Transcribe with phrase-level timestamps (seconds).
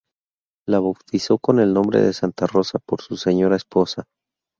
[0.67, 4.05] La bautizó con el nombre de Santa Rosa por su señora esposa.